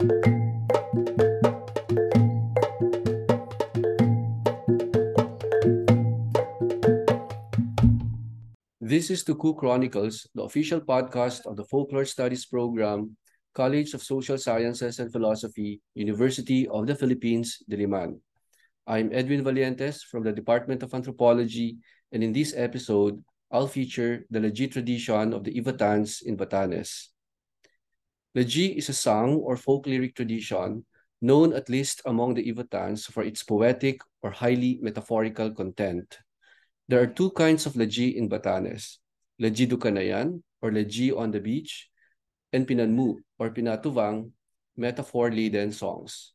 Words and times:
This 0.00 0.08
is 9.12 9.20
Tuku 9.28 9.52
Chronicles, 9.58 10.26
the 10.34 10.40
official 10.48 10.80
podcast 10.80 11.44
of 11.44 11.56
the 11.56 11.66
Folklore 11.68 12.06
Studies 12.06 12.46
Program, 12.46 13.14
College 13.52 13.92
of 13.92 14.02
Social 14.02 14.38
Sciences 14.38 15.00
and 15.00 15.12
Philosophy, 15.12 15.82
University 15.92 16.66
of 16.68 16.86
the 16.86 16.94
Philippines, 16.94 17.62
Diliman. 17.70 18.20
I'm 18.86 19.10
Edwin 19.12 19.44
Valientes 19.44 20.00
from 20.00 20.24
the 20.24 20.32
Department 20.32 20.82
of 20.82 20.94
Anthropology, 20.94 21.76
and 22.10 22.24
in 22.24 22.32
this 22.32 22.54
episode, 22.56 23.22
I'll 23.50 23.68
feature 23.68 24.24
the 24.30 24.40
Laji 24.40 24.72
tradition 24.72 25.34
of 25.34 25.44
the 25.44 25.60
Ivatans 25.60 26.22
in 26.22 26.38
Batanes. 26.38 27.09
Laji 28.36 28.76
is 28.78 28.88
a 28.88 28.94
song 28.94 29.42
or 29.42 29.56
folk 29.56 29.86
lyric 29.86 30.14
tradition 30.14 30.86
known 31.20 31.52
at 31.52 31.68
least 31.68 32.00
among 32.06 32.34
the 32.34 32.46
Ivatans 32.46 33.10
for 33.10 33.24
its 33.24 33.42
poetic 33.42 34.00
or 34.22 34.30
highly 34.30 34.78
metaphorical 34.80 35.50
content. 35.50 36.16
There 36.86 37.02
are 37.02 37.10
two 37.10 37.30
kinds 37.32 37.66
of 37.66 37.74
laji 37.74 38.14
in 38.14 38.28
Batanes, 38.28 38.98
laji 39.42 39.66
Dukanayan 39.66 40.42
or 40.62 40.70
laji 40.70 41.10
on 41.10 41.32
the 41.32 41.40
beach, 41.40 41.90
and 42.52 42.66
pinanmu 42.66 43.16
or 43.38 43.50
pinatuvang 43.50 44.30
metaphor-laden 44.76 45.72
songs. 45.72 46.32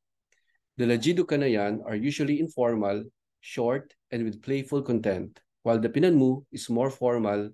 The 0.75 0.85
laji 0.85 1.15
Dukanayan 1.15 1.79
are 1.85 1.95
usually 1.95 2.41
informal, 2.41 3.05
short, 3.39 3.95
and 4.11 4.25
with 4.25 4.43
playful 4.43 4.81
content, 4.81 5.39
while 5.63 5.79
the 5.79 5.87
pinanmu 5.89 6.43
is 6.51 6.69
more 6.69 6.89
formal, 6.89 7.51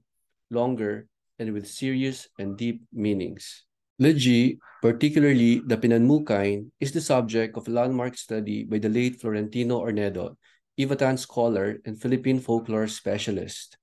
longer, 0.49 1.07
and 1.37 1.53
with 1.53 1.67
serious 1.67 2.27
and 2.39 2.57
deep 2.57 2.81
meanings. 2.91 3.65
Laji, 4.01 4.57
particularly 4.81 5.61
the 5.61 5.77
pinanmu 5.77 6.25
kind, 6.25 6.73
is 6.81 6.91
the 6.91 6.99
subject 6.99 7.55
of 7.55 7.67
a 7.67 7.71
landmark 7.71 8.17
study 8.17 8.63
by 8.63 8.81
the 8.81 8.89
late 8.89 9.21
Florentino 9.21 9.85
Hornedo 9.85 10.37
Ivatan 10.73 11.19
scholar 11.19 11.77
and 11.85 12.01
Philippine 12.01 12.39
folklore 12.39 12.87
specialist. 12.87 13.77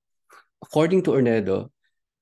According 0.60 1.06
to 1.06 1.12
Hornedo, 1.12 1.70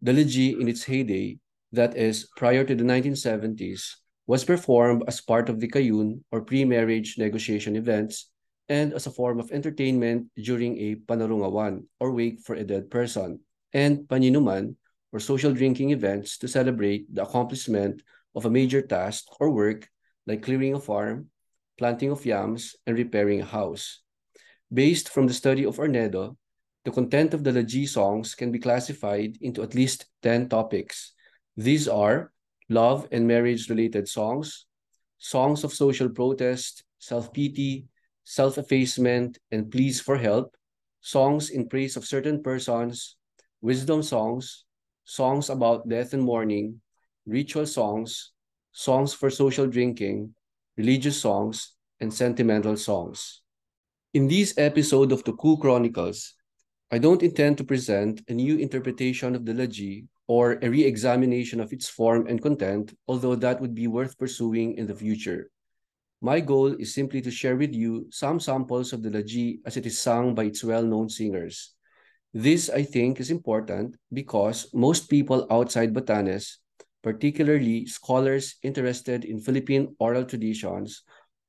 the 0.02 0.12
Laji 0.12 0.60
in 0.60 0.68
its 0.68 0.84
heyday, 0.84 1.38
that 1.72 1.96
is, 1.96 2.28
prior 2.36 2.64
to 2.64 2.74
the 2.74 2.84
1970s, 2.84 3.96
was 4.26 4.44
performed 4.44 5.04
as 5.08 5.22
part 5.22 5.48
of 5.48 5.58
the 5.58 5.68
Kayun 5.68 6.20
or 6.30 6.42
pre-marriage 6.44 7.16
negotiation 7.16 7.76
events 7.76 8.28
and 8.68 8.92
as 8.92 9.06
a 9.06 9.10
form 9.10 9.40
of 9.40 9.50
entertainment 9.52 10.28
during 10.36 10.76
a 10.76 10.96
panarungawan 11.08 11.88
or 11.98 12.12
wake 12.12 12.44
for 12.44 12.56
a 12.56 12.64
dead 12.64 12.90
person, 12.90 13.40
and 13.72 14.04
paninuman 14.04 14.76
or 15.12 15.20
social 15.20 15.52
drinking 15.52 15.90
events 15.90 16.38
to 16.38 16.48
celebrate 16.48 17.06
the 17.14 17.22
accomplishment 17.22 18.02
of 18.34 18.44
a 18.44 18.50
major 18.50 18.82
task 18.82 19.24
or 19.40 19.50
work 19.50 19.88
like 20.26 20.42
clearing 20.42 20.74
a 20.74 20.80
farm, 20.80 21.30
planting 21.78 22.10
of 22.10 22.26
yams, 22.26 22.76
and 22.86 22.98
repairing 22.98 23.40
a 23.40 23.44
house. 23.44 24.02
Based 24.72 25.08
from 25.08 25.26
the 25.26 25.34
study 25.34 25.64
of 25.64 25.76
Hornedo, 25.76 26.36
the 26.84 26.90
content 26.90 27.34
of 27.34 27.44
the 27.44 27.52
Laji 27.52 27.88
songs 27.88 28.34
can 28.34 28.52
be 28.52 28.58
classified 28.58 29.38
into 29.40 29.62
at 29.62 29.74
least 29.74 30.06
10 30.22 30.48
topics. 30.48 31.14
These 31.56 31.88
are 31.88 32.32
love 32.68 33.08
and 33.10 33.26
marriage-related 33.26 34.08
songs, 34.08 34.66
songs 35.18 35.64
of 35.64 35.72
social 35.72 36.10
protest, 36.10 36.84
self-pity, 36.98 37.86
self-effacement, 38.24 39.38
and 39.50 39.70
pleas 39.70 40.00
for 40.00 40.18
help, 40.18 40.56
songs 41.00 41.50
in 41.50 41.68
praise 41.68 41.96
of 41.96 42.04
certain 42.04 42.42
persons, 42.42 43.16
wisdom 43.60 44.02
songs, 44.02 44.65
songs 45.06 45.50
about 45.50 45.88
death 45.88 46.12
and 46.12 46.22
mourning, 46.22 46.80
ritual 47.26 47.64
songs, 47.64 48.32
songs 48.72 49.14
for 49.14 49.30
social 49.30 49.66
drinking, 49.66 50.34
religious 50.76 51.22
songs, 51.22 51.74
and 52.00 52.12
sentimental 52.12 52.76
songs. 52.76 53.40
In 54.12 54.26
this 54.26 54.52
episode 54.58 55.12
of 55.12 55.22
the 55.22 55.32
Tuku 55.32 55.60
Chronicles, 55.60 56.34
I 56.90 56.98
don't 56.98 57.22
intend 57.22 57.56
to 57.58 57.64
present 57.64 58.20
a 58.28 58.34
new 58.34 58.58
interpretation 58.58 59.36
of 59.36 59.46
the 59.46 59.52
Laji 59.52 60.06
or 60.26 60.58
a 60.60 60.68
re-examination 60.68 61.60
of 61.60 61.72
its 61.72 61.88
form 61.88 62.26
and 62.26 62.42
content, 62.42 62.92
although 63.06 63.36
that 63.36 63.60
would 63.60 63.76
be 63.76 63.86
worth 63.86 64.18
pursuing 64.18 64.74
in 64.74 64.88
the 64.88 64.94
future. 64.94 65.50
My 66.20 66.40
goal 66.40 66.74
is 66.74 66.94
simply 66.94 67.22
to 67.22 67.30
share 67.30 67.54
with 67.54 67.72
you 67.72 68.08
some 68.10 68.40
samples 68.40 68.92
of 68.92 69.04
the 69.04 69.10
Laji 69.10 69.60
as 69.64 69.76
it 69.76 69.86
is 69.86 70.02
sung 70.02 70.34
by 70.34 70.44
its 70.50 70.64
well-known 70.64 71.08
singers. 71.08 71.75
This, 72.36 72.68
I 72.68 72.84
think, 72.84 73.16
is 73.16 73.32
important 73.32 73.96
because 74.12 74.68
most 74.76 75.08
people 75.08 75.48
outside 75.48 75.96
Batanes, 75.96 76.60
particularly 77.00 77.86
scholars 77.86 78.60
interested 78.60 79.24
in 79.24 79.40
Philippine 79.40 79.96
oral 79.98 80.28
traditions, 80.28 81.00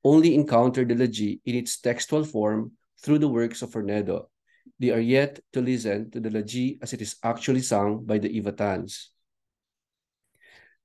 only 0.02 0.34
encounter 0.34 0.86
the 0.86 0.96
Laji 0.96 1.44
in 1.44 1.56
its 1.60 1.78
textual 1.84 2.24
form 2.24 2.72
through 3.04 3.18
the 3.18 3.28
works 3.28 3.60
of 3.60 3.68
Hornedo. 3.68 4.32
They 4.80 4.88
are 4.88 5.04
yet 5.04 5.40
to 5.52 5.60
listen 5.60 6.10
to 6.12 6.20
the 6.20 6.30
Laji 6.30 6.78
as 6.80 6.94
it 6.94 7.02
is 7.02 7.20
actually 7.22 7.60
sung 7.60 8.06
by 8.06 8.16
the 8.16 8.40
Ivatans. 8.40 9.12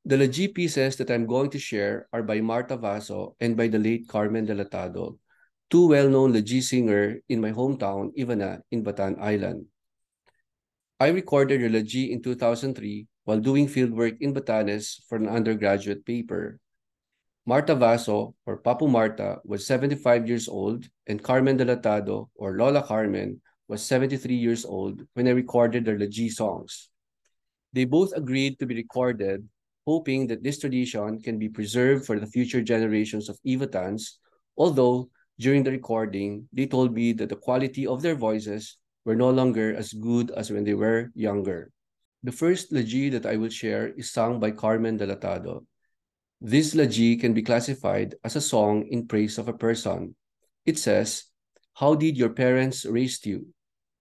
The 0.03 0.17
Laji 0.17 0.53
pieces 0.53 0.97
that 0.97 1.11
I'm 1.11 1.25
going 1.25 1.49
to 1.51 1.59
share 1.59 2.09
are 2.11 2.23
by 2.23 2.41
Marta 2.41 2.75
Vaso 2.75 3.37
and 3.39 3.55
by 3.55 3.69
the 3.69 3.79
late 3.79 4.09
Carmen 4.09 4.47
Delatado, 4.47 5.15
two 5.71 5.87
well-known 5.87 6.33
Laji 6.33 6.61
singer 6.61 7.23
in 7.29 7.39
my 7.39 7.53
hometown, 7.53 8.11
Ivana, 8.19 8.59
in 8.69 8.83
Batan 8.83 9.15
Island. 9.21 9.67
I 11.03 11.09
recorded 11.09 11.59
Laji 11.59 12.11
in 12.11 12.23
2003 12.23 13.07
while 13.25 13.41
doing 13.41 13.67
fieldwork 13.67 14.15
in 14.21 14.33
Batanes 14.33 15.03
for 15.09 15.17
an 15.17 15.27
undergraduate 15.27 16.05
paper. 16.05 16.61
Marta 17.45 17.75
Vaso, 17.75 18.35
or 18.45 18.63
Papu 18.63 18.87
Marta, 18.89 19.39
was 19.43 19.67
75 19.67 20.29
years 20.29 20.47
old, 20.47 20.87
and 21.07 21.21
Carmen 21.21 21.57
Delatado, 21.57 22.29
or 22.35 22.55
Lola 22.55 22.81
Carmen, 22.81 23.41
was 23.67 23.83
73 23.83 24.33
years 24.33 24.63
old 24.63 25.03
when 25.13 25.27
I 25.27 25.31
recorded 25.31 25.83
their 25.83 25.99
Laji 25.99 26.31
songs. 26.31 26.87
They 27.73 27.83
both 27.83 28.13
agreed 28.15 28.57
to 28.59 28.65
be 28.65 28.75
recorded, 28.75 29.45
hoping 29.85 30.27
that 30.27 30.41
this 30.41 30.59
tradition 30.59 31.19
can 31.19 31.37
be 31.37 31.49
preserved 31.49 32.05
for 32.05 32.17
the 32.17 32.31
future 32.31 32.61
generations 32.61 33.27
of 33.27 33.37
Ivatans, 33.45 34.19
although 34.55 35.09
during 35.37 35.63
the 35.63 35.71
recording, 35.71 36.47
they 36.53 36.65
told 36.65 36.93
me 36.93 37.11
that 37.11 37.27
the 37.27 37.35
quality 37.35 37.85
of 37.85 38.01
their 38.01 38.15
voices 38.15 38.77
were 39.05 39.15
no 39.15 39.29
longer 39.29 39.75
as 39.75 39.93
good 39.93 40.31
as 40.31 40.51
when 40.51 40.63
they 40.63 40.73
were 40.73 41.11
younger. 41.13 41.71
The 42.23 42.31
first 42.31 42.71
Laji 42.71 43.11
that 43.11 43.25
I 43.25 43.35
will 43.35 43.49
share 43.49 43.89
is 43.89 44.11
sung 44.11 44.39
by 44.39 44.51
Carmen 44.51 44.97
Delatado. 44.97 45.65
This 46.43 46.75
laji 46.75 47.15
can 47.19 47.31
be 47.31 47.41
classified 47.41 48.15
as 48.23 48.35
a 48.35 48.43
song 48.43 48.83
in 48.91 49.07
praise 49.07 49.37
of 49.37 49.47
a 49.47 49.55
person. 49.55 50.13
It 50.65 50.77
says, 50.77 51.31
How 51.71 51.95
did 51.95 52.17
your 52.17 52.35
parents 52.35 52.83
raise 52.83 53.25
you? 53.25 53.47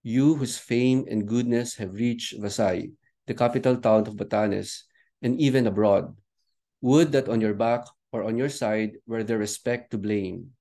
You 0.03 0.35
whose 0.35 0.57
fame 0.57 1.05
and 1.07 1.25
goodness 1.25 1.75
have 1.79 1.95
reached 1.95 2.35
Vasai, 2.35 2.91
the 3.27 3.33
capital 3.33 3.77
town 3.77 4.07
of 4.07 4.19
Batanes, 4.19 4.83
and 5.21 5.39
even 5.39 5.67
abroad. 5.67 6.11
Would 6.81 7.13
that 7.13 7.29
on 7.29 7.39
your 7.39 7.53
back 7.53 7.87
or 8.11 8.23
on 8.23 8.37
your 8.37 8.49
side 8.49 8.99
were 9.07 9.23
there 9.23 9.39
respect 9.39 9.91
to 9.91 9.97
blame. 9.97 10.51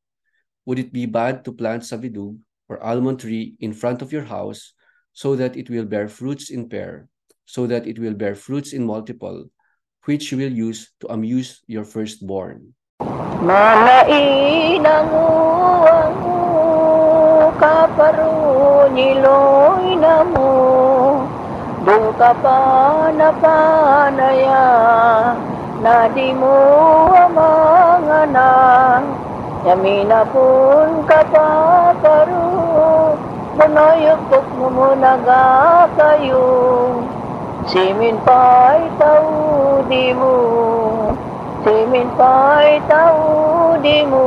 Would 0.66 0.78
it 0.78 0.92
be 0.92 1.06
bad 1.06 1.44
to 1.44 1.52
plant 1.52 1.82
savidug 1.82 2.38
or 2.72 2.80
almond 2.80 3.20
tree 3.20 3.52
in 3.60 3.76
front 3.76 4.00
of 4.00 4.12
your 4.12 4.24
house 4.24 4.72
so 5.12 5.36
that 5.36 5.56
it 5.60 5.68
will 5.68 5.84
bear 5.84 6.08
fruits 6.08 6.48
in 6.48 6.72
pair, 6.72 7.08
so 7.44 7.68
that 7.68 7.86
it 7.86 7.98
will 8.00 8.16
bear 8.16 8.34
fruits 8.34 8.72
in 8.72 8.88
multiple, 8.88 9.44
which 10.08 10.32
you 10.32 10.38
will 10.40 10.52
use 10.52 10.88
to 11.00 11.12
amuse 11.12 11.60
your 11.68 11.84
firstborn. 11.84 12.72
Yamina 29.62 30.26
pun 30.26 31.06
ka 31.06 31.22
Manayatot 33.52 34.48
mo 34.56 34.72
mo 34.72 34.96
naga 34.96 35.84
kayo 35.92 36.48
Simin 37.68 38.16
pa'y 38.24 38.88
tao 38.96 39.84
di 39.84 40.08
mo 40.16 40.34
Simin 41.60 42.08
pa'y 42.16 42.80
tao 42.88 43.76
di 43.76 44.08
mo 44.08 44.26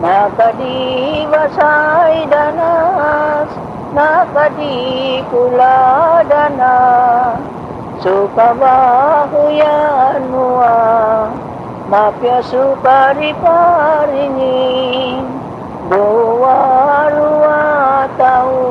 Nakadiwa 0.00 1.52
sa'y 1.52 2.26
danas. 2.32 3.52
Nakadikula 3.92 5.76
dana 6.24 6.76
Suka 8.00 8.56
bahuyan 8.56 10.32
mua 10.32 10.72
Mapya 11.84 12.40
suka 12.40 13.12
riparingin 13.20 14.24
Doa 15.92 17.10
tahu 18.16 18.64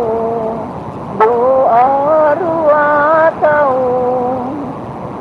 doa 1.20 1.88
ruah 2.40 3.30
tahu 3.38 3.86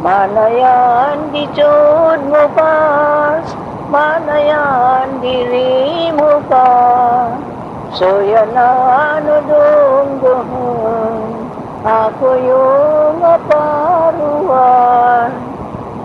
mana 0.01 0.47
yang 0.49 1.29
dicudmu 1.29 2.45
pas 2.57 3.45
mana 3.91 4.37
yang 4.39 5.19
dirimu 5.19 6.41
pas. 6.47 7.37
So 7.99 8.23
yang 8.23 8.55
anu 8.55 9.43
tunggu 9.51 10.37
aku 11.83 12.31
yung 12.39 13.19
apa 13.19 13.67
ruah 14.15 15.27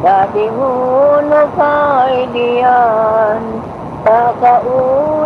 dari 0.01 0.47
mana 0.49 1.41
kau 1.53 2.17
dian 2.33 3.41
tak 4.01 4.33
kau 4.41 5.25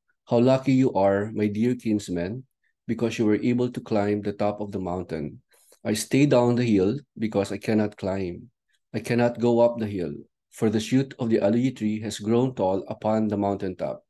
How 0.31 0.39
lucky 0.39 0.71
you 0.71 0.93
are, 0.93 1.29
my 1.35 1.47
dear 1.47 1.75
kinsmen, 1.75 2.45
because 2.87 3.19
you 3.19 3.25
were 3.25 3.43
able 3.43 3.69
to 3.69 3.81
climb 3.81 4.21
the 4.21 4.31
top 4.31 4.61
of 4.61 4.71
the 4.71 4.79
mountain. 4.79 5.41
I 5.83 5.91
stay 5.91 6.25
down 6.25 6.55
the 6.55 6.63
hill 6.63 6.97
because 7.19 7.51
I 7.51 7.57
cannot 7.57 7.97
climb. 7.97 8.49
I 8.93 9.01
cannot 9.01 9.41
go 9.41 9.59
up 9.59 9.77
the 9.77 9.87
hill, 9.87 10.13
for 10.49 10.69
the 10.69 10.79
shoot 10.79 11.13
of 11.19 11.29
the 11.29 11.39
aluyi 11.39 11.75
tree 11.75 11.99
has 11.99 12.17
grown 12.17 12.55
tall 12.55 12.85
upon 12.87 13.27
the 13.27 13.35
mountaintop. 13.35 14.05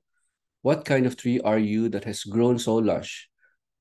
What 0.62 0.86
kind 0.86 1.08
of 1.08 1.18
tree 1.18 1.40
are 1.40 1.58
you 1.58 1.90
that 1.90 2.04
has 2.04 2.22
grown 2.22 2.60
so 2.60 2.76
lush? 2.76 3.28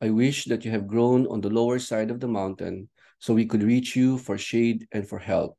I 0.01 0.09
wish 0.09 0.47
that 0.47 0.65
you 0.65 0.71
have 0.71 0.89
grown 0.89 1.27
on 1.27 1.43
the 1.43 1.51
lower 1.53 1.79
side 1.79 2.11
of 2.11 2.21
the 2.21 2.29
mountain, 2.29 2.89
so 3.19 3.35
we 3.35 3.45
could 3.45 3.63
reach 3.63 3.95
you 3.95 4.17
for 4.17 4.39
shade 4.39 4.89
and 4.93 5.07
for 5.07 5.19
help. 5.19 5.59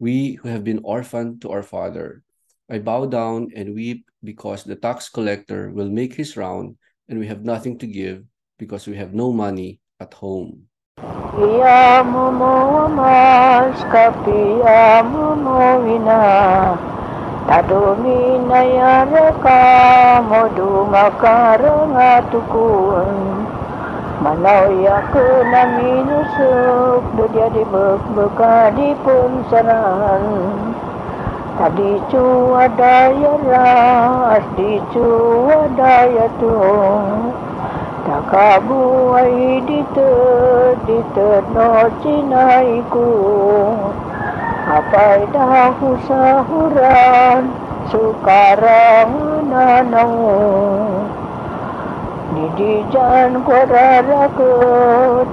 We 0.00 0.32
who 0.42 0.48
have 0.48 0.64
been 0.64 0.80
orphaned 0.82 1.42
to 1.42 1.50
our 1.50 1.62
father. 1.62 2.24
I 2.66 2.82
bow 2.82 3.06
down 3.06 3.54
and 3.54 3.78
weep 3.78 4.10
because 4.26 4.66
the 4.66 4.74
tax 4.74 5.08
collector 5.08 5.70
will 5.70 5.86
make 5.86 6.18
his 6.18 6.36
round, 6.36 6.74
and 7.06 7.22
we 7.22 7.30
have 7.30 7.46
nothing 7.46 7.78
to 7.78 7.86
give 7.86 8.26
because 8.58 8.90
we 8.90 8.98
have 8.98 9.14
no 9.14 9.30
money 9.30 9.78
at 10.02 10.10
home. 10.18 10.66
Iyamu 11.38 12.34
mo 12.34 12.90
mas 12.90 13.78
kapiyamu 13.86 15.38
mo 15.46 15.62
ina 15.86 16.22
Tadumi 17.46 18.42
na 18.50 18.60
yara 18.66 19.30
ka 19.38 19.62
mo 20.26 20.50
dumakarang 20.58 21.94
atukun 21.94 23.46
Manaw 24.26 24.74
yaku 24.74 25.46
na 25.54 25.62
minusuk 25.70 27.04
do 27.14 27.30
dia 27.30 27.46
di 27.54 27.62
beka 27.62 28.74
di 28.74 28.90
pun 29.06 29.46
saran 29.46 30.74
అడిచూవడాయరా 31.58 33.62
అడిచూవడాయతో 34.34 36.50
తకాబు 38.06 38.80
ఐడితో 39.20 40.08
డితో 40.86 41.28
నోచినాయికు 41.54 43.06
అపాయిడా 44.76 45.46
హుసాహురాన్ 45.78 47.48
సుకారానో 47.92 50.06
నిధి 52.34 52.74
జాన్ 52.92 53.42
కొరకు 53.42 54.50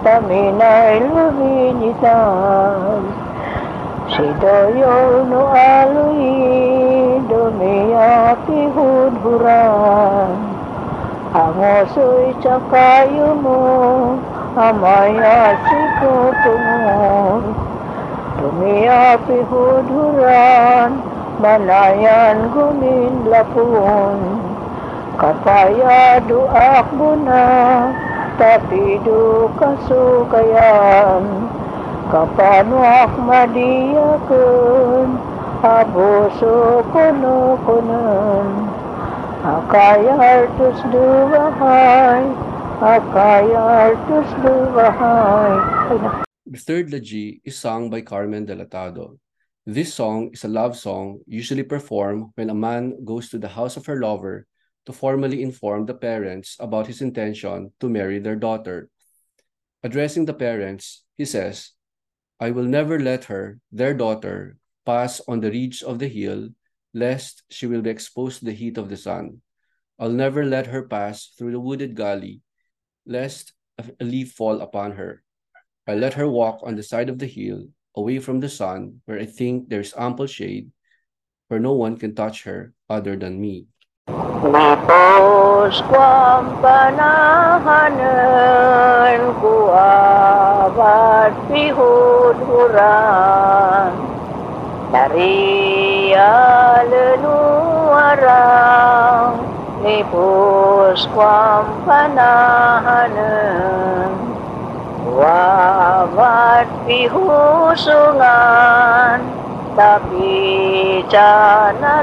తమిళ 0.06 0.62
వినితా 1.38 2.18
হৃদয়ন 4.14 5.32
আলুই 5.74 6.26
ডোমিয়াতি 7.30 8.62
হুধুরান। 8.76 10.40
আমসই 11.44 12.26
চকায়ুনু, 12.44 13.58
আমায় 14.68 15.18
আসিকো 15.42 16.14
তুমুর 16.44 17.44
তুমি 18.40 18.74
আপি 18.88 19.40
হুধুরান 19.50 20.92
বানায়ান 21.42 22.38
গুমিন 22.54 23.14
লাপুন। 23.32 24.20
kapaya 25.14 26.20
duak 26.28 26.88
buna 27.00 27.46
tapi 28.36 29.00
du 29.06 29.48
kasukayan 29.56 31.24
Kapanuak 32.14 33.18
madiakun 33.26 35.18
Abuso 35.66 36.86
kuno 36.94 37.58
kunan 37.66 38.70
Akayar 39.42 40.46
tus 40.54 40.78
duwahay. 40.94 42.22
Akayar 42.78 43.98
tus 44.06 44.30
duwahay. 44.46 45.58
The 46.46 46.62
third 46.62 46.94
liturgy 46.94 47.42
is 47.42 47.58
sung 47.58 47.90
by 47.90 48.06
Carmen 48.06 48.46
Delatado. 48.46 49.18
This 49.66 49.98
song 49.98 50.30
is 50.38 50.46
a 50.46 50.54
love 50.54 50.78
song 50.78 51.26
usually 51.26 51.66
performed 51.66 52.30
when 52.38 52.54
a 52.54 52.56
man 52.56 53.04
goes 53.04 53.34
to 53.34 53.42
the 53.42 53.50
house 53.50 53.74
of 53.74 53.90
her 53.90 53.98
lover 53.98 54.46
to 54.86 54.94
formally 54.94 55.42
inform 55.42 55.90
the 55.90 55.98
parents 55.98 56.62
about 56.62 56.86
his 56.86 57.02
intention 57.02 57.74
to 57.82 57.90
marry 57.90 58.20
their 58.22 58.38
daughter. 58.38 58.94
Addressing 59.82 60.30
the 60.30 60.38
parents, 60.38 61.02
he 61.18 61.26
says, 61.26 61.73
I 62.44 62.52
will 62.52 62.68
never 62.68 63.00
let 63.00 63.32
her, 63.32 63.64
their 63.72 63.94
daughter, 63.94 64.60
pass 64.86 65.22
on 65.32 65.40
the 65.40 65.48
ridge 65.50 65.82
of 65.82 66.00
the 66.00 66.10
hill, 66.12 66.50
lest 66.94 67.44
she 67.48 67.68
will 67.68 67.82
be 67.82 67.90
exposed 67.90 68.40
to 68.40 68.46
the 68.52 68.52
heat 68.52 68.78
of 68.78 68.90
the 68.90 69.00
sun. 69.00 69.40
I'll 69.98 70.12
never 70.12 70.44
let 70.44 70.68
her 70.68 70.84
pass 70.84 71.32
through 71.38 71.56
the 71.56 71.64
wooded 71.64 71.96
gully, 71.96 72.42
lest 73.06 73.54
a 73.80 74.04
leaf 74.04 74.34
fall 74.34 74.60
upon 74.60 74.92
her. 75.00 75.24
I 75.88 75.96
let 75.96 76.16
her 76.16 76.28
walk 76.28 76.60
on 76.68 76.76
the 76.76 76.84
side 76.84 77.08
of 77.08 77.18
the 77.18 77.32
hill, 77.32 77.64
away 77.96 78.20
from 78.20 78.42
the 78.42 78.52
sun, 78.52 79.00
where 79.06 79.20
I 79.20 79.26
think 79.26 79.70
there's 79.70 79.96
ample 79.96 80.28
shade, 80.28 80.68
where 81.48 81.64
no 81.64 81.72
one 81.72 81.96
can 81.96 82.14
touch 82.14 82.44
her 82.44 82.74
other 82.90 83.16
than 83.16 83.40
me. 83.40 83.68
Mapos 84.44 85.80
kuang 85.88 86.60
panahanan 86.60 87.72
kuabat 89.40 91.32
pihudhuran 91.48 92.84
dari 94.92 96.12
alanuarang 96.20 97.24
nipus 99.80 101.08
kuang 101.16 101.72
panahanan 101.88 103.16
kuabat 105.08 106.68
pihusungan 106.84 108.44
चनलासलान् 111.12 111.94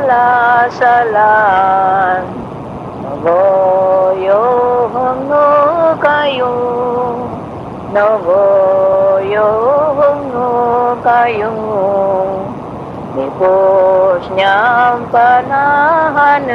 नभो 3.03 3.35
यो 4.23 4.41
हुनु 4.95 5.45
कायु 6.03 6.51
नभो 7.97 8.41
यो 9.33 9.47
हुनु 9.99 10.49
कायु 11.07 11.53
निपोष्ण्यां 13.15 14.99
पनाहन् 15.15 16.51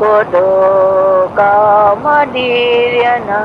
कोदो 0.00 0.48
कामदीर्यना 1.40 3.42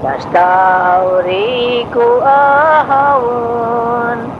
Nastauri 0.00 1.84
ku 1.92 2.24
ahawun 2.24 4.39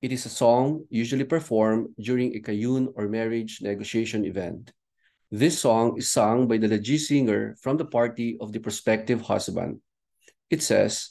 It 0.00 0.12
is 0.12 0.24
a 0.24 0.32
song 0.32 0.86
usually 0.88 1.24
performed 1.24 1.94
during 2.00 2.34
a 2.34 2.40
kayun 2.40 2.88
or 2.96 3.08
marriage 3.08 3.60
negotiation 3.60 4.24
event. 4.24 4.72
This 5.30 5.60
song 5.60 5.98
is 5.98 6.10
sung 6.10 6.48
by 6.48 6.58
the 6.58 6.68
Laji 6.68 6.98
singer 6.98 7.56
from 7.60 7.76
the 7.76 7.84
party 7.84 8.36
of 8.40 8.52
the 8.52 8.60
prospective 8.60 9.20
husband. 9.20 9.80
It 10.48 10.62
says, 10.62 11.10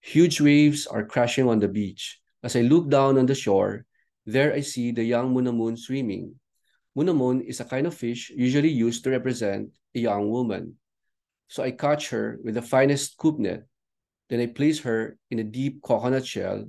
Huge 0.00 0.40
waves 0.40 0.86
are 0.86 1.06
crashing 1.06 1.48
on 1.48 1.60
the 1.60 1.68
beach. 1.68 2.20
As 2.42 2.56
I 2.56 2.60
look 2.60 2.90
down 2.90 3.16
on 3.16 3.26
the 3.26 3.34
shore, 3.34 3.86
there 4.26 4.52
I 4.52 4.60
see 4.60 4.92
the 4.92 5.04
young 5.04 5.32
munamun 5.32 5.78
swimming. 5.78 6.34
Munamun 6.96 7.40
is 7.40 7.60
a 7.60 7.64
kind 7.64 7.86
of 7.86 7.94
fish 7.94 8.30
usually 8.30 8.68
used 8.70 9.04
to 9.04 9.10
represent 9.10 9.70
a 9.94 10.00
young 10.00 10.28
woman. 10.28 10.76
So 11.48 11.62
I 11.62 11.70
catch 11.70 12.10
her 12.10 12.38
with 12.42 12.54
the 12.54 12.62
finest 12.62 13.12
scoop 13.12 13.38
net 13.38 13.64
then 14.28 14.40
I 14.40 14.46
place 14.46 14.80
her 14.80 15.18
in 15.30 15.38
a 15.38 15.44
deep 15.44 15.82
coconut 15.82 16.26
shell. 16.26 16.66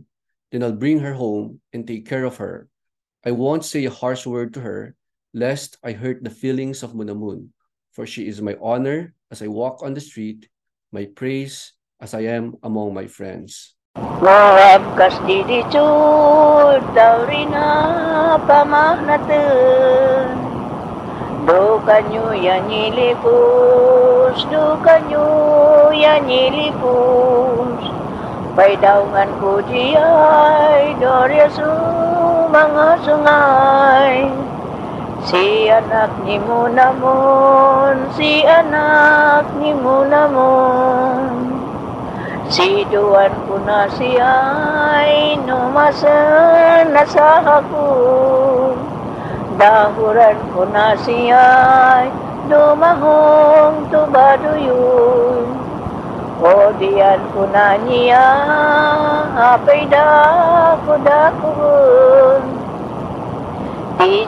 Then 0.56 0.64
I'll 0.64 0.72
bring 0.72 1.04
her 1.04 1.20
home 1.20 1.60
and 1.76 1.84
take 1.84 2.08
care 2.08 2.24
of 2.24 2.40
her. 2.40 2.72
I 3.28 3.36
won't 3.36 3.68
say 3.68 3.84
a 3.84 3.92
harsh 3.92 4.24
word 4.24 4.56
to 4.56 4.64
her, 4.64 4.96
lest 5.36 5.76
I 5.84 5.92
hurt 5.92 6.24
the 6.24 6.32
feelings 6.32 6.80
of 6.80 6.96
Munamun, 6.96 7.52
for 7.92 8.08
she 8.08 8.24
is 8.32 8.40
my 8.40 8.56
honor 8.64 9.12
as 9.28 9.44
I 9.44 9.52
walk 9.52 9.84
on 9.84 9.92
the 9.92 10.00
street, 10.00 10.48
my 10.96 11.12
praise 11.12 11.76
as 12.00 12.16
I 12.16 12.32
am 12.32 12.56
among 12.64 12.96
my 12.96 13.04
friends. 13.04 13.76
Moab 14.00 14.96
kas 14.96 15.20
didicud 15.28 16.80
daurina 16.96 18.40
pamahnatun 18.48 20.40
Do 21.52 21.84
kanyo 21.84 22.32
yanilipus, 22.32 23.44
Pay 28.56 28.80
daungan 28.80 29.36
ko 29.44 29.60
diyay, 29.68 30.96
dorya 31.04 31.44
su 31.52 31.68
mga 32.48 32.88
sungay 33.04 34.32
Si 35.28 35.68
anak 35.68 36.16
ni 36.24 36.40
Munamon, 36.40 38.08
si 38.16 38.48
anak 38.48 39.52
ni 39.60 39.76
Munamon 39.76 41.36
Si 42.48 42.88
Duan 42.88 43.36
ko 43.44 43.60
na 43.60 43.92
siya'y 43.92 45.36
numasan 45.44 46.96
na 46.96 47.04
sa 47.04 47.44
ako 47.44 47.92
Dahuran 49.60 50.40
ko 50.56 50.64
na 50.72 50.96
siya'y 50.96 52.08
dumahong 52.48 53.84
tubaduyon 53.92 55.55
Oh 56.36 56.68
punanya, 56.76 57.16
ku 57.32 57.48
nanya 57.48 58.28
Apa 59.40 59.72
dah 59.88 60.76
ku 60.84 61.00
dah 61.00 61.32
kun 61.40 62.60
Di 63.96 64.28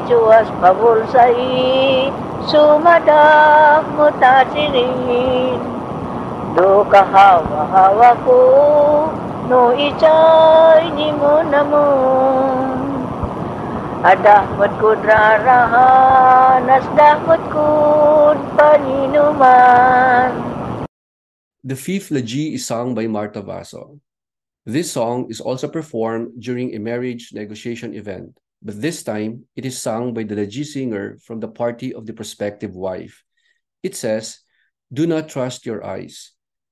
pabul 0.56 1.04
sayi 1.12 2.08
Sumadah 2.48 3.84
mutajirin 3.92 5.60
Duka 6.56 7.04
hawa 7.12 7.68
hawaku, 7.76 8.40
No 9.52 9.76
icai 9.76 10.88
ni 10.96 11.12
munamu. 11.12 11.92
Adah 14.08 14.48
mut 14.56 14.72
ku 14.80 14.96
drarahan 15.04 16.64
Asdah 16.72 17.20
mut 17.28 17.44
ku 17.52 17.68
paninuman 18.56 20.47
The 21.68 21.76
fifth 21.76 22.12
Laji 22.12 22.54
is 22.54 22.66
sung 22.66 22.96
by 22.96 23.08
Marta 23.08 23.42
Vaso. 23.42 24.00
This 24.66 24.90
song 24.90 25.28
is 25.30 25.42
also 25.42 25.68
performed 25.68 26.40
during 26.40 26.74
a 26.74 26.80
marriage 26.80 27.34
negotiation 27.34 27.94
event, 27.94 28.40
but 28.64 28.80
this 28.80 29.04
time 29.04 29.44
it 29.54 29.66
is 29.66 29.78
sung 29.78 30.14
by 30.14 30.24
the 30.24 30.36
Laji 30.36 30.64
singer 30.64 31.18
from 31.20 31.42
the 31.42 31.52
party 31.52 31.94
of 31.94 32.06
the 32.06 32.14
prospective 32.14 32.72
wife. 32.72 33.22
It 33.84 33.98
says, 33.98 34.40
Do 34.94 35.06
not 35.08 35.28
trust 35.28 35.66
your 35.66 35.84
eyes. 35.84 36.32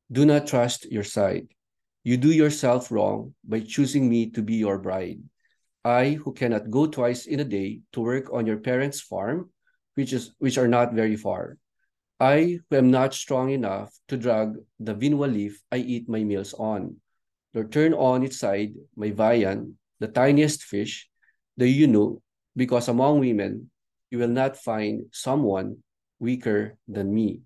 Do 0.09 0.25
not 0.25 0.47
trust 0.47 0.89
your 0.89 1.03
sight. 1.03 1.51
You 2.05 2.15
do 2.15 2.31
yourself 2.31 2.89
wrong 2.89 3.35
by 3.43 3.67
choosing 3.67 4.07
me 4.07 4.31
to 4.31 4.41
be 4.41 4.55
your 4.55 4.79
bride. 4.79 5.19
I, 5.83 6.11
who 6.11 6.31
cannot 6.31 6.71
go 6.71 6.87
twice 6.87 7.25
in 7.25 7.41
a 7.41 7.43
day 7.43 7.81
to 7.91 7.99
work 7.99 8.31
on 8.31 8.47
your 8.47 8.63
parents' 8.63 9.01
farm, 9.01 9.51
which, 9.95 10.13
is, 10.13 10.31
which 10.39 10.57
are 10.57 10.69
not 10.69 10.93
very 10.93 11.17
far. 11.17 11.57
I, 12.19 12.59
who 12.69 12.77
am 12.77 12.91
not 12.91 13.13
strong 13.13 13.51
enough 13.51 13.91
to 14.07 14.15
drag 14.15 14.55
the 14.79 14.95
vinwa 14.95 15.27
leaf 15.27 15.59
I 15.71 15.83
eat 15.83 16.07
my 16.07 16.23
meals 16.23 16.55
on, 16.55 16.95
nor 17.53 17.67
turn 17.67 17.93
on 17.93 18.23
its 18.23 18.39
side 18.39 18.71
my 18.95 19.11
viand, 19.11 19.75
the 19.99 20.07
tiniest 20.07 20.63
fish, 20.63 21.09
the 21.57 21.67
yunu, 21.67 22.21
because 22.55 22.87
among 22.87 23.19
women 23.19 23.69
you 24.11 24.19
will 24.19 24.31
not 24.31 24.55
find 24.55 25.11
someone 25.11 25.83
weaker 26.19 26.79
than 26.87 27.11
me. 27.13 27.43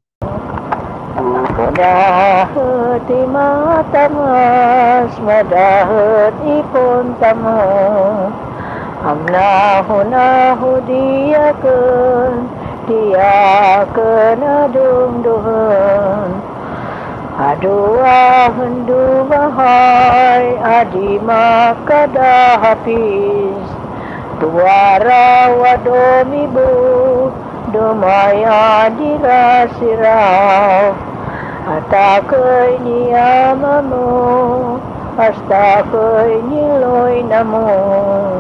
dia 12.89 13.86
kena 13.93 14.65
dung 14.74 15.22
dung 15.22 16.34
Adua 17.39 18.03
ah, 18.03 18.51
hendu 18.51 19.24
bahai 19.29 20.58
adi 20.60 21.22
makada 21.22 22.58
habis 22.60 23.63
Tua 24.41 25.00
rawa 25.00 25.77
domi 25.86 26.50
bu 26.50 27.29
domai 27.72 28.41
adi 28.43 29.22
rasirau 29.22 30.98
Ata 31.69 32.25
kai 32.25 32.74
ni 32.81 33.13
amamu 33.13 34.81
Asta 35.15 35.84
kai 35.93 36.41
ni 36.48 36.63
loi 36.79 37.24
namu. 37.27 38.39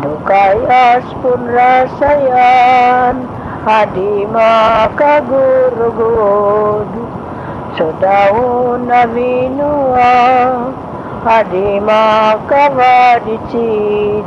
Dukai 0.00 0.60
as 0.64 1.04
pun 1.20 1.44
rasayan 1.44 3.39
adi 3.66 4.26
makagurugod. 4.30 6.88
So 7.76 7.92
daw 8.00 8.76
na 8.80 9.06
minua, 9.06 10.12
adi 11.24 11.80
makavadicid. 11.80 14.24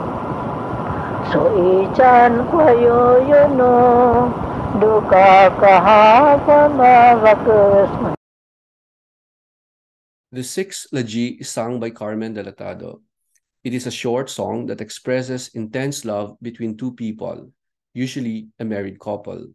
So 1.33 1.49
ichan 1.57 2.45
kwayo 2.53 3.17
yun 3.25 3.57
duka 4.77 5.49
kahapa 5.57 6.69
mavakas 6.69 8.13
The 10.33 10.41
sixth 10.41 10.89
Laji 10.89 11.41
is 11.41 11.49
sung 11.49 11.79
by 11.79 11.91
Carmen 11.91 12.33
Delatado. 12.33 13.01
It 13.63 13.73
is 13.73 13.85
a 13.85 13.93
short 13.93 14.33
song 14.33 14.65
that 14.65 14.81
expresses 14.81 15.53
intense 15.53 16.05
love 16.05 16.41
between 16.41 16.75
two 16.75 16.97
people, 16.97 17.53
usually 17.93 18.47
a 18.59 18.65
married 18.65 19.00
couple. 19.00 19.47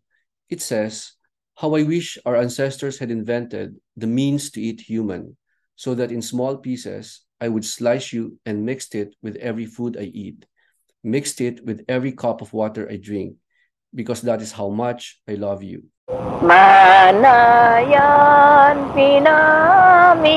It 0.49 0.63
says, 0.63 1.13
How 1.57 1.75
I 1.75 1.83
wish 1.83 2.19
our 2.25 2.37
ancestors 2.37 2.99
had 2.99 3.11
invented 3.11 3.77
the 3.97 4.07
means 4.07 4.51
to 4.53 4.61
eat 4.61 4.81
human, 4.81 5.37
so 5.77 5.95
that 5.95 6.13
in 6.13 6.23
small 6.23 6.57
pieces 6.57 7.23
I 7.41 7.49
would 7.49 7.65
slice 7.65 8.13
you 8.13 8.39
and 8.47 8.65
mixed 8.65 8.95
it 8.95 9.15
with 9.23 9.37
every 9.37 9.67
food 9.67 9.97
I 9.99 10.05
eat, 10.05 10.47
mixed 11.05 11.41
it 11.41 11.65
with 11.65 11.85
every 11.89 12.13
cup 12.13 12.41
of 12.41 12.53
water 12.53 12.89
I 12.91 12.97
drink, 12.97 13.35
because 13.95 14.23
that 14.23 14.41
is 14.43 14.53
how 14.53 14.69
much 14.71 15.21
I 15.29 15.35
love 15.35 15.63
you. 15.63 15.85
Manayan 16.43 17.69
pinamidin 18.95 20.29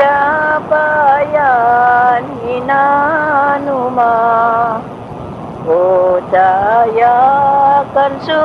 dapayan 0.00 1.44
hinanuma 2.44 4.12
Oh 5.68 6.16
saya 6.32 7.20
kan 7.92 8.16
su 8.24 8.40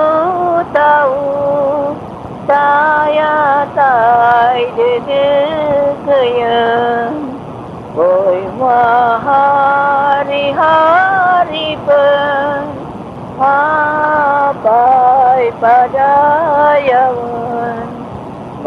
tahu 0.76 1.96
saya 2.44 3.64
tai 3.72 4.68
dedeknya 4.76 6.68
Oi 7.96 8.44
mahari 8.60 10.52
hari 10.52 11.80
pen 11.88 12.92
Apai 13.40 15.48
pada 15.64 16.12
yawan 16.84 17.88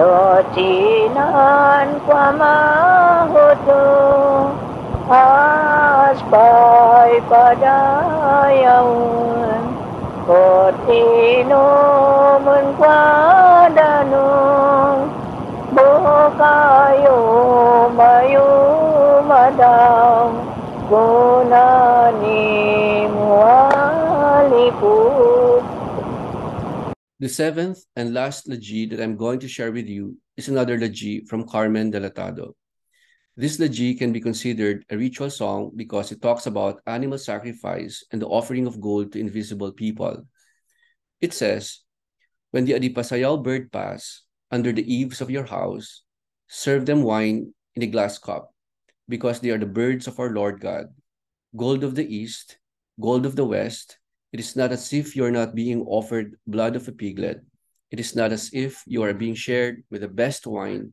Notinan 0.00 2.00
kwa 2.08 2.32
mahodoh 2.40 4.16
danung 13.70 15.06
Bukayo 15.70 17.20
mayu 17.94 18.50
madang 19.30 20.42
Gunani 20.90 22.42
The 27.18 27.28
seventh 27.30 27.78
and 27.94 28.12
last 28.12 28.50
Laji 28.50 28.90
that 28.90 29.00
I'm 29.00 29.16
going 29.16 29.38
to 29.38 29.48
share 29.48 29.70
with 29.70 29.86
you 29.86 30.18
is 30.36 30.48
another 30.48 30.76
Laji 30.76 31.26
from 31.28 31.46
Carmen 31.46 31.92
Delatado. 31.92 32.54
This 33.36 33.58
Laji 33.60 33.98
can 33.98 34.16
be 34.16 34.20
considered 34.20 34.88
a 34.88 34.96
ritual 34.96 35.28
song 35.28 35.70
because 35.76 36.10
it 36.10 36.22
talks 36.22 36.46
about 36.46 36.80
animal 36.86 37.18
sacrifice 37.18 38.02
and 38.10 38.20
the 38.20 38.32
offering 38.32 38.66
of 38.66 38.80
gold 38.80 39.12
to 39.12 39.20
invisible 39.20 39.72
people. 39.72 40.24
It 41.20 41.34
says, 41.34 41.84
When 42.50 42.64
the 42.64 42.72
Adipasayal 42.72 43.44
bird 43.44 43.70
pass 43.70 44.22
under 44.50 44.72
the 44.72 44.88
eaves 44.88 45.20
of 45.20 45.30
your 45.30 45.44
house, 45.44 46.00
serve 46.48 46.86
them 46.86 47.02
wine 47.02 47.52
in 47.74 47.82
a 47.82 47.92
glass 47.92 48.16
cup, 48.16 48.54
because 49.06 49.40
they 49.40 49.50
are 49.50 49.60
the 49.60 49.68
birds 49.68 50.06
of 50.06 50.18
our 50.18 50.30
Lord 50.30 50.58
God. 50.58 50.86
Gold 51.54 51.84
of 51.84 51.94
the 51.94 52.08
east, 52.08 52.56
gold 52.98 53.26
of 53.26 53.36
the 53.36 53.44
west, 53.44 53.98
it 54.32 54.40
is 54.40 54.56
not 54.56 54.72
as 54.72 54.94
if 54.94 55.14
you 55.14 55.26
are 55.26 55.30
not 55.30 55.54
being 55.54 55.82
offered 55.84 56.36
blood 56.46 56.74
of 56.74 56.88
a 56.88 56.92
piglet. 56.92 57.44
It 57.90 58.00
is 58.00 58.16
not 58.16 58.32
as 58.32 58.48
if 58.54 58.82
you 58.86 59.02
are 59.02 59.12
being 59.12 59.34
shared 59.34 59.84
with 59.90 60.00
the 60.00 60.08
best 60.08 60.46
wine 60.46 60.92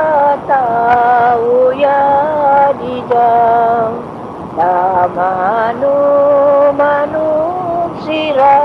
uya 1.37 2.73
dijang 2.79 3.93
na 4.57 5.07
manu 5.15 5.95
manu 6.75 7.27
sira 8.03 8.59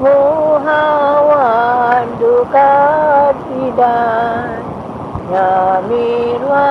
buhawan 0.00 2.06
dukat 2.20 3.34
bidan 3.50 4.62
Namirwa 5.26 6.70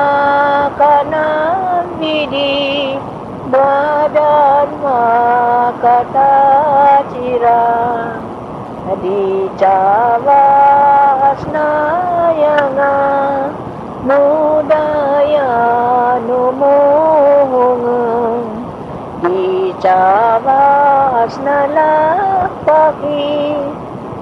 kanan 0.80 2.00
bidik 2.00 3.04
badan 3.51 4.69
maka 4.81 5.97
cira 6.13 7.03
cirang 7.13 8.21
dicawas 9.01 10.31
nayanga 11.53 12.95
muda 14.05 14.86
ya 15.25 15.53
numuhung 16.25 17.86
dicawas 19.25 21.34
nala 21.41 21.93
pagi. 22.65 23.53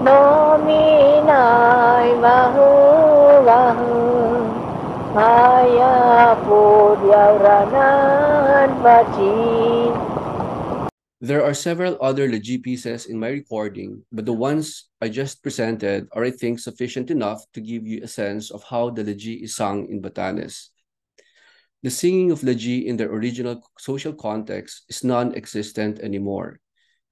Nominai 0.03 1.31
bahu 2.19 2.67
bahu. 3.47 3.95
Ayah 5.15 6.35
pun 6.43 6.99
yaurana 7.07 8.12
There 11.19 11.43
are 11.43 11.53
several 11.53 11.99
other 11.99 12.31
Laji 12.31 12.63
pieces 12.63 13.07
in 13.07 13.19
my 13.19 13.27
recording, 13.27 14.07
but 14.07 14.23
the 14.23 14.31
ones 14.31 14.87
I 15.03 15.09
just 15.09 15.43
presented 15.43 16.07
are, 16.15 16.23
I 16.23 16.31
think, 16.31 16.59
sufficient 16.59 17.11
enough 17.11 17.43
to 17.55 17.59
give 17.59 17.83
you 17.85 17.99
a 18.03 18.07
sense 18.07 18.51
of 18.51 18.63
how 18.63 18.89
the 18.89 19.03
Laji 19.03 19.43
is 19.43 19.53
sung 19.59 19.91
in 19.91 20.01
Batanes. 20.01 20.71
The 21.83 21.91
singing 21.91 22.31
of 22.31 22.39
Laji 22.39 22.85
in 22.87 22.95
their 22.95 23.11
original 23.11 23.59
social 23.79 24.13
context 24.13 24.87
is 24.87 25.03
non-existent 25.03 25.99
anymore. 25.99 26.61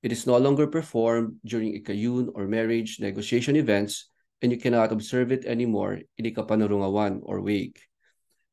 It 0.04 0.14
is 0.14 0.24
no 0.24 0.38
longer 0.38 0.68
performed 0.68 1.36
during 1.44 1.76
ikayun 1.76 2.32
or 2.34 2.48
marriage 2.48 3.04
negotiation 3.04 3.58
events, 3.58 4.08
and 4.42 4.56
you 4.56 4.58
cannot 4.58 4.94
observe 4.96 5.36
it 5.36 5.44
anymore 5.44 6.00
in 6.16 6.24
ikapanurungawan 6.24 7.20
or 7.24 7.44
wake. 7.44 7.84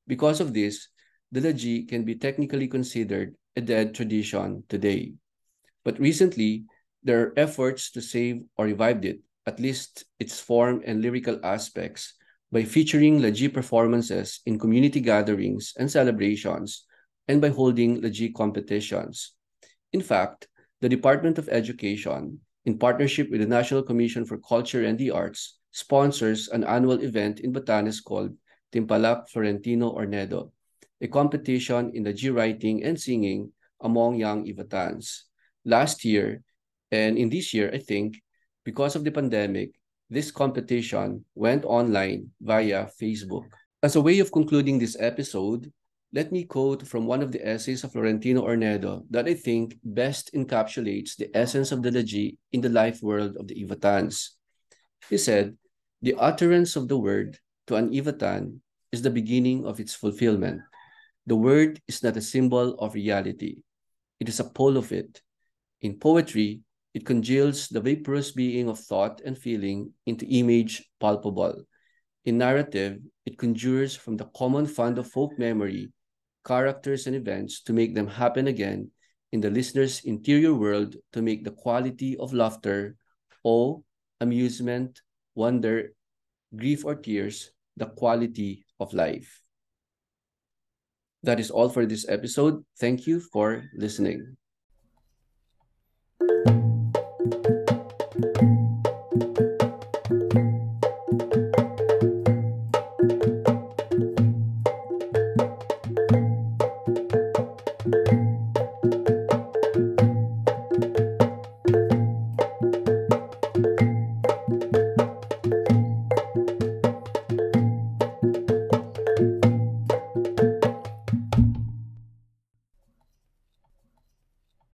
Because 0.08 0.42
of 0.42 0.50
this, 0.52 0.90
the 1.30 1.40
Laji 1.40 1.88
can 1.88 2.04
be 2.04 2.14
technically 2.14 2.68
considered 2.68 3.34
a 3.56 3.60
dead 3.60 3.94
tradition 3.94 4.64
today. 4.68 5.12
But 5.84 5.98
recently, 5.98 6.64
there 7.02 7.20
are 7.22 7.32
efforts 7.36 7.90
to 7.92 8.02
save 8.02 8.42
or 8.56 8.66
revive 8.66 9.04
it, 9.04 9.20
at 9.46 9.60
least 9.60 10.04
its 10.18 10.40
form 10.40 10.82
and 10.84 11.02
lyrical 11.02 11.38
aspects, 11.44 12.14
by 12.50 12.64
featuring 12.64 13.20
Laji 13.20 13.52
performances 13.52 14.40
in 14.46 14.58
community 14.58 15.00
gatherings 15.00 15.74
and 15.78 15.90
celebrations, 15.90 16.86
and 17.28 17.40
by 17.40 17.48
holding 17.48 18.00
Laji 18.00 18.32
competitions. 18.34 19.32
In 19.92 20.00
fact, 20.00 20.48
the 20.80 20.88
Department 20.88 21.38
of 21.38 21.48
Education, 21.48 22.40
in 22.64 22.78
partnership 22.78 23.30
with 23.30 23.40
the 23.40 23.46
National 23.46 23.82
Commission 23.82 24.24
for 24.24 24.38
Culture 24.38 24.84
and 24.84 24.98
the 24.98 25.10
Arts, 25.10 25.58
sponsors 25.72 26.48
an 26.48 26.64
annual 26.64 27.00
event 27.02 27.40
in 27.40 27.52
Batanes 27.52 28.02
called 28.02 28.34
Timpalak 28.72 29.28
Florentino 29.28 29.92
Hornedo, 29.92 30.52
a 31.00 31.08
competition 31.08 31.92
in 31.94 32.04
Laji 32.04 32.34
writing 32.34 32.84
and 32.84 32.98
singing 32.98 33.52
among 33.80 34.16
young 34.16 34.46
Ivatans. 34.46 35.22
Last 35.64 36.04
year, 36.04 36.42
and 36.90 37.18
in 37.18 37.28
this 37.28 37.54
year, 37.54 37.70
I 37.72 37.78
think, 37.78 38.20
because 38.64 38.96
of 38.96 39.04
the 39.04 39.11
pandemic, 39.11 39.72
this 40.11 40.30
competition 40.30 41.24
went 41.34 41.64
online 41.64 42.30
via 42.40 42.88
Facebook. 43.00 43.44
As 43.82 43.94
a 43.94 44.00
way 44.00 44.18
of 44.18 44.32
concluding 44.32 44.78
this 44.78 44.96
episode, 44.98 45.70
let 46.12 46.32
me 46.32 46.44
quote 46.44 46.87
from 46.88 47.06
one 47.06 47.20
of 47.20 47.32
the 47.32 47.46
essays 47.46 47.84
of 47.84 47.92
Florentino 47.92 48.42
Hornedo 48.42 49.04
that 49.11 49.28
I 49.28 49.34
think 49.34 49.76
best 49.84 50.32
encapsulates 50.32 51.16
the 51.16 51.28
essence 51.37 51.70
of 51.70 51.82
the 51.82 51.90
Laji 51.90 52.38
in 52.52 52.62
the 52.62 52.70
life 52.72 53.02
world 53.02 53.37
of 53.37 53.46
the 53.46 53.62
Ivatans. 53.62 54.30
He 55.11 55.18
said, 55.18 55.56
The 56.00 56.14
utterance 56.18 56.76
of 56.76 56.88
the 56.88 56.96
word 56.96 57.38
to 57.66 57.76
an 57.76 57.92
Ivatan 57.92 58.61
is 58.90 59.02
the 59.02 59.11
beginning 59.11 59.66
of 59.66 59.80
its 59.80 59.94
fulfillment. 59.94 60.62
The 61.28 61.36
word 61.36 61.78
is 61.86 62.02
not 62.02 62.16
a 62.16 62.22
symbol 62.22 62.72
of 62.80 62.94
reality, 62.94 63.60
it 64.18 64.30
is 64.30 64.40
a 64.40 64.48
pole 64.48 64.78
of 64.78 64.92
it. 64.92 65.20
In 65.82 65.98
poetry, 65.98 66.62
it 66.94 67.04
congeals 67.04 67.68
the 67.68 67.82
vaporous 67.82 68.32
being 68.32 68.66
of 68.70 68.80
thought 68.80 69.20
and 69.20 69.36
feeling 69.36 69.92
into 70.06 70.24
image 70.24 70.88
palpable. 70.98 71.64
In 72.24 72.38
narrative, 72.38 73.00
it 73.26 73.36
conjures 73.36 73.94
from 73.94 74.16
the 74.16 74.24
common 74.34 74.64
fund 74.64 74.96
of 74.96 75.10
folk 75.10 75.38
memory 75.38 75.92
characters 76.46 77.06
and 77.06 77.14
events 77.14 77.60
to 77.64 77.74
make 77.74 77.94
them 77.94 78.06
happen 78.06 78.48
again 78.48 78.90
in 79.30 79.42
the 79.42 79.50
listener's 79.50 80.00
interior 80.06 80.54
world 80.54 80.96
to 81.12 81.20
make 81.20 81.44
the 81.44 81.52
quality 81.60 82.16
of 82.16 82.32
laughter, 82.32 82.96
awe, 83.44 83.76
amusement, 84.22 85.02
wonder, 85.34 85.92
grief, 86.56 86.86
or 86.86 86.94
tears 86.94 87.50
the 87.76 87.84
quality 87.84 88.64
of 88.80 88.94
life. 88.94 89.42
That 91.22 91.40
is 91.40 91.50
all 91.50 91.68
for 91.68 91.87
this 91.87 92.09
episode. 92.09 92.64
Thank 92.78 93.07
you 93.07 93.20
for 93.20 93.64
listening. 93.74 94.37